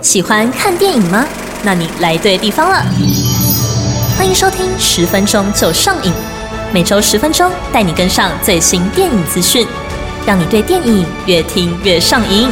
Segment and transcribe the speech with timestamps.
[0.00, 1.26] 喜欢看电影吗？
[1.64, 2.84] 那你来对地方了。
[4.16, 6.12] 欢迎收听十分钟就上瘾，
[6.72, 9.66] 每周十分钟带你跟上最新电影资讯，
[10.24, 12.48] 让你对电影越听越上瘾。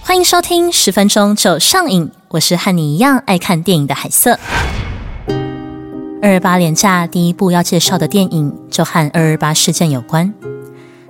[0.00, 4.38] 欢迎收听十分钟就上瘾，我是和你一样爱看电影的海瑟。
[6.22, 10.32] 二二八连假第一部要介绍的电影就和二二八事件有关，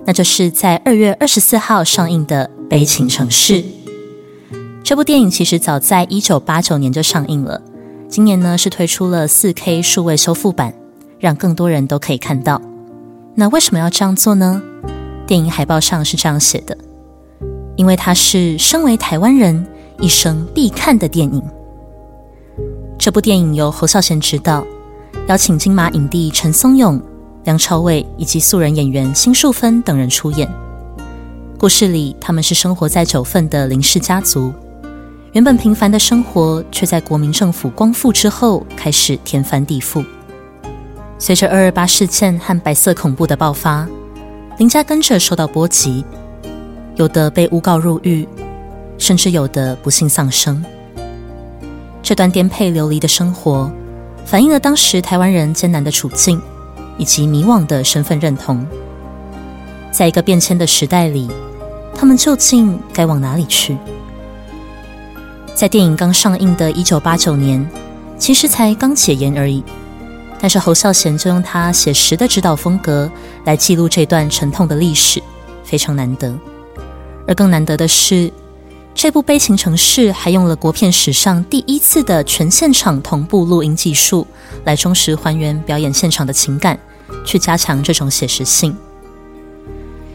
[0.05, 2.49] 那就是在二月二十四号上映的。
[2.71, 3.55] 《悲情城市》
[4.81, 7.61] 这部电影其实早在一九八九年就上映了，
[8.07, 10.73] 今年呢是推出了四 K 数位修复版，
[11.19, 12.61] 让更多人都可以看到。
[13.35, 14.61] 那为什么要这样做呢？
[15.27, 16.77] 电影海报上是这样写的：
[17.75, 19.67] 因为它是身为台湾人
[19.99, 21.43] 一生必看的电影。
[22.97, 24.65] 这部电影由侯孝贤执导，
[25.27, 27.01] 邀请金马影帝陈松勇、
[27.43, 30.49] 梁朝伟以及素人演员辛淑芬等人出演。
[31.61, 34.51] 故事里，他们是生活在九份的林氏家族，
[35.33, 40.03] 原本平凡的生活，却在国民政府光复之后开始天翻地覆。
[41.19, 43.87] 随着二二八事件和白色恐怖的爆发，
[44.57, 46.03] 林家跟着受到波及，
[46.95, 48.27] 有的被诬告入狱，
[48.97, 50.65] 甚至有的不幸丧生。
[52.01, 53.71] 这段颠沛流离的生活，
[54.25, 56.41] 反映了当时台湾人艰难的处境，
[56.97, 58.65] 以及迷惘的身份认同。
[59.91, 61.29] 在一个变迁的时代里。
[61.95, 63.77] 他们究竟该往哪里去？
[65.53, 67.69] 在电影刚上映的一九八九年，
[68.17, 69.63] 其实才刚解严而已。
[70.39, 73.11] 但是侯孝贤就用他写实的指导风格
[73.45, 75.21] 来记录这段沉痛的历史，
[75.63, 76.35] 非常难得。
[77.27, 78.31] 而更难得的是，
[78.95, 84.25] 这部《悲情城市》还用了国片史上第一次的全现场同步录音技术，
[84.63, 86.79] 来忠实还原表演现场的情感，
[87.23, 88.75] 去加强这种写实性。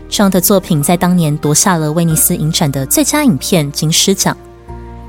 [0.08, 4.36] 这样的作品在当年夺下了威尼斯影展的最佳影片金狮奖，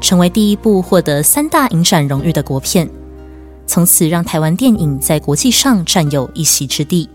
[0.01, 2.89] 成为第一部获得三大影展荣誉的国片，
[3.65, 7.09] 从此让台湾电影在国际上占有一席之地。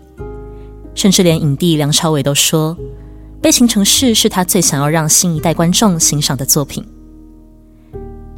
[0.95, 2.75] 甚至连影帝梁朝伟都说，
[3.41, 6.85] 《悲情城市》是他最想要让新一代观众欣赏的作品。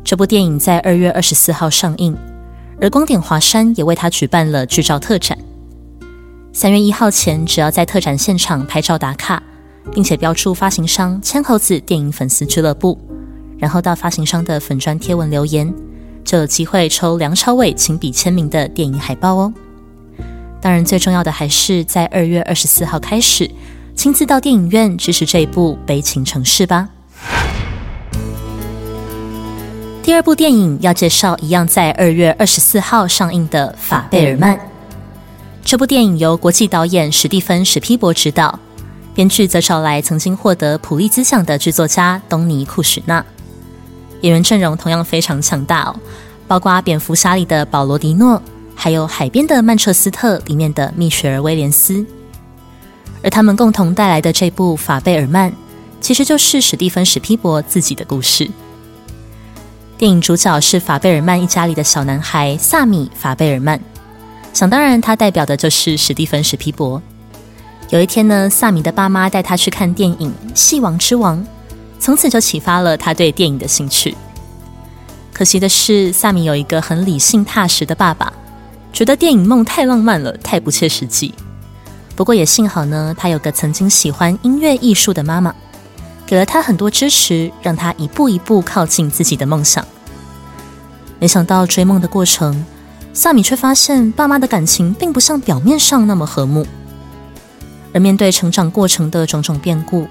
[0.03, 2.16] 这部电影在二月二十四号上映，
[2.79, 5.38] 而光点华山也为他举办了剧照特展。
[6.55, 9.43] 三月一号前，只要在特展现场拍照打卡，
[9.91, 12.97] 并且标注发行商“千猴子电影粉丝俱乐部”，
[13.59, 15.73] 然后到发行商的粉砖贴文留言，
[16.23, 19.53] 就有机会抽梁朝伟亲笔签名的电影海报哦。
[20.61, 23.51] 当然，最重要的还是在二月二十四号开始，
[23.93, 26.87] 亲自到电影院支持这一部悲情城市吧。
[30.01, 34.55] 第二部电影要介绍，一样在二月二十四号上映的《法贝尔曼》。
[35.65, 38.59] 这部电影由国际导演史蒂芬·史皮伯执导，
[39.15, 43.25] 编剧则找来曾经获得普利兹奖的剧作家东尼·库什纳。
[44.21, 45.95] 演员阵容同样非常强大哦，
[46.47, 48.39] 包括《蝙蝠侠》里的保罗·迪诺，
[48.75, 52.05] 还有《海边的曼彻斯特》里面的蜜雪儿·威廉斯。
[53.23, 55.49] 而他们共同带来的这部《法贝尔曼》，
[55.99, 58.47] 其实就是史蒂芬·史皮伯自己的故事。
[59.97, 63.81] 电影主角是法贝尔曼一家里的小男孩萨米·法贝尔曼。
[64.55, 67.01] 想当然，他代表的就是史蒂芬·史皮伯。
[67.89, 71.38] 有一天呢，萨米的爸妈带他去看电影《戏王之王》，
[71.99, 74.16] 从此就启发了他对电影的兴趣。
[75.33, 78.31] 可惜的是，萨米有一个很理性踏实的爸爸，
[78.93, 81.33] 觉得电影梦太浪漫了，太不切实际。
[82.16, 85.53] 不过也幸好呢，他有个曾经喜欢音乐艺术的妈妈，
[86.25, 89.85] 给了他很多支持，让他一步一步靠近自己的梦想。
[91.19, 92.66] 没想到追梦的过程。
[93.15, 96.67] 萨米却发现，爸妈的感情并不像表面上那么和睦。
[97.93, 100.05] 而面对成长过程的种种变故，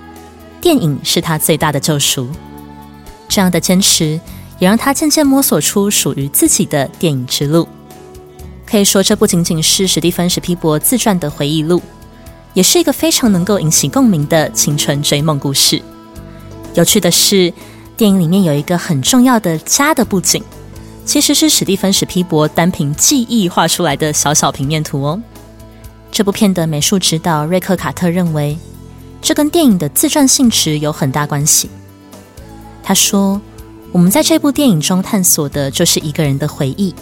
[0.58, 2.26] 电影是他最大的救赎。
[3.28, 4.18] 这样的坚持，
[4.58, 7.68] 也让他渐渐摸索出属于自己的电影之路。
[8.64, 11.82] 可以说，这不仅仅是史蒂芬·史皮伯自传的回忆录，
[12.54, 15.80] 也是一个非常能够引起共鸣的青春追梦故事。
[16.72, 17.52] 有趣的是，
[17.98, 20.42] 电影里面有一个很重要的家的布景。
[21.04, 25.20] 其实是史蒂芬·史皮伯单凭记忆画出来的小小平面图哦。
[26.10, 28.56] 这部片的美术指导瑞克·卡特认为，
[29.20, 31.68] 这跟电影的自传性质有很大关系。
[32.82, 33.40] 他说
[33.92, 36.94] ：“我们在这部电影中探索的就是一个人的回忆，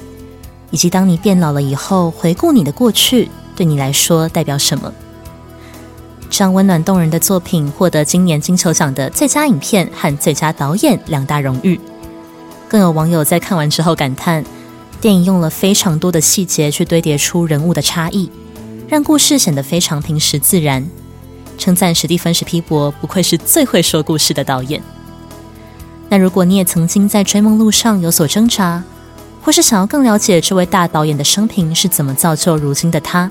[0.70, 4.92] 以及当你变老了以后，回顾你的过去对你来说代表什么。”
[6.30, 11.78] 这样温暖动人的作品获得今年金球奖的最佳影片和最佳导演两大荣誉。
[12.72, 14.42] 更有网友在看完之后感叹，
[14.98, 18.30] 电影用了非常多的细节去堆叠出人物的差异，
[18.88, 20.82] 让故事显得非常平实自然。
[21.58, 24.82] 称赞史蒂芬·史皮伯不愧是最会说故事的导演。
[26.08, 28.82] 那如果你也曾经在追梦路上有所挣扎，
[29.42, 33.30] 或是想要更了解这位大导演的生平是怎么造就如今的他，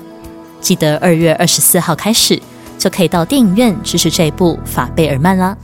[0.60, 2.40] 记得二月二十四号开始
[2.78, 5.56] 就可以到电影院支持这一部《法贝尔曼》啦。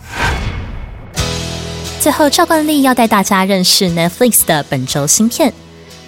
[2.08, 5.52] 最后，赵冠丽要带大家认识 Netflix 的本周新片，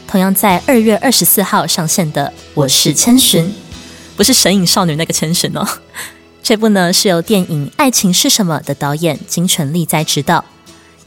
[0.08, 3.44] 同样在二月二十四号上线的《我是千寻》，
[4.16, 5.68] 不是神隐少女那个千寻哦。
[6.42, 10.42] 这部呢是由电影《爱情是什么》的导演金泉利在执导，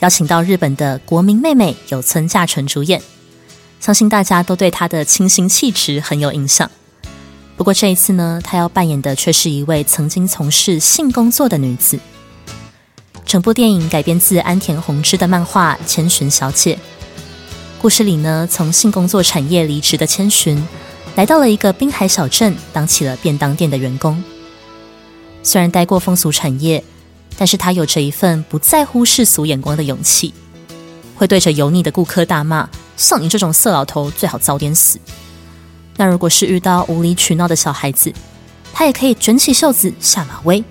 [0.01, 3.01] 邀请到日本的国民妹妹有村架纯主演，
[3.79, 6.69] 相信大家都对她的清新气质很有印象。
[7.57, 11.97] 不过这一次呢，她要扮演的却是一位曾经从事性工作的女子。
[13.33, 16.75] 整部电影改编自安田宏之的漫画《千寻小姐》。
[17.81, 20.63] 故事里呢，从性工作产业离职的千寻，
[21.15, 24.23] 来到了一个滨海小镇，当起了便当店的员工。
[25.41, 26.83] 虽然待过风俗产业，
[27.35, 30.31] 但是他有着一份不在乎世俗眼光的勇气，
[31.15, 34.99] 会对着油腻的顾客大骂：“像你这种色老头，最好早点死。”
[35.97, 38.13] 那如果是遇到无理取闹的小孩子，
[38.71, 40.63] 他也可以卷起袖子下马威。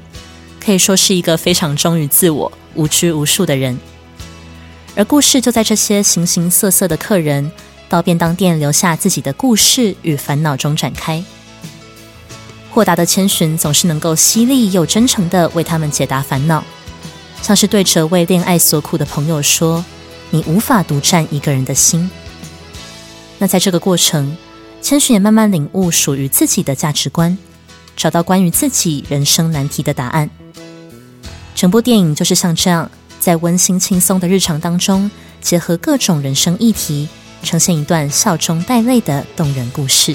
[0.65, 3.77] 可以说是一个非常忠于自我、无拘无束的人，
[4.95, 7.51] 而故事就在这些形形色色的客人
[7.89, 11.23] 到便当店留下自己的故事与烦恼中展开。
[12.71, 16.63] 豁达的千寻总是能够犀利又真诚的为他们解答烦恼，
[17.43, 19.85] 像是对着为恋爱所苦的朋友说
[20.31, 22.09] ：“你无法独占一个人的心。”
[23.39, 24.37] 那在这个过程，
[24.81, 27.37] 千寻也慢慢领悟属于自己的价值观，
[27.97, 30.31] 找到关于自己人生难题的答案。
[31.63, 35.09] 整部电影就是像这样，在温馨轻松的日常当中，
[35.41, 37.09] 结合各种人生议题，
[37.45, 40.13] 呈现一段笑中带泪的动人故事。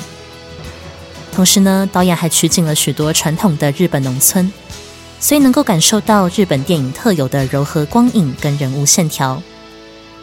[1.31, 4.51] 同时呢，导演还取景了许多传统的日本农村，
[5.21, 9.41] 所以能够感受到日本电影特有的柔和光影跟人物线条。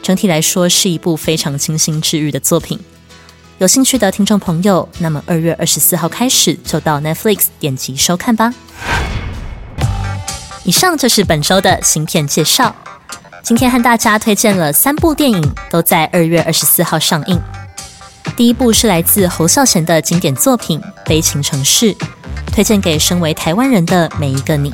[0.03, 2.79] 整体来说，是一部非常清新治愈的作品。
[3.57, 8.53] 有兴趣的听众朋友，那么二月二十四号开始就到 Netflix 点击收看吧。
[10.65, 12.75] 以上就是本周的新片介绍。
[13.43, 17.39] 今天和大家推荐了三部电影，都在二月二十四号上映。
[18.35, 21.95] 第一部是来自侯孝贤的经典作品《悲情城市》，
[22.47, 24.73] 推荐给身为台湾人的每一个你。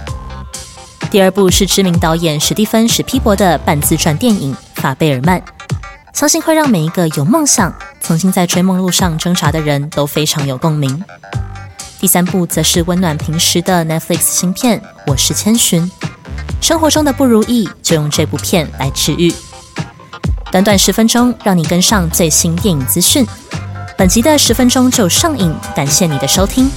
[1.11, 5.41] 第二部是知名导演史蒂芬史皮伯的半自传电影《法贝尔曼》，
[6.13, 11.05] 相信会让每一个有梦想、曾经在追梦路上挣扎的人都非常有共鸣。
[12.01, 15.83] 第三部则是温暖平时的 Netflix 新片《我是千寻》，
[16.59, 19.31] 生活中的不如意就用这部片来治愈。
[20.51, 23.27] 短短十分钟，让你跟上最新电影资讯。
[23.99, 26.71] 本集的十分钟就上瘾，感谢你的收听，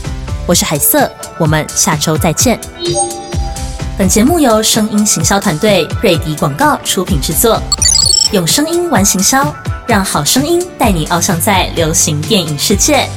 [0.46, 2.60] 我是海瑟，我们下周再见。
[3.98, 7.64] 本节目由声音行销团队瑞迪广告出品制作，
[8.34, 9.56] 用声音玩行销，
[9.88, 13.08] 让好声音带你翱翔在流行电影世界。